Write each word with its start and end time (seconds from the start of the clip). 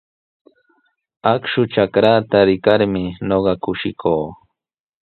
Akshu 1.31 1.61
trakraata 1.71 2.37
rikarmi 2.49 3.03
ñuqa 3.27 3.53
kushikuu. 3.63 4.27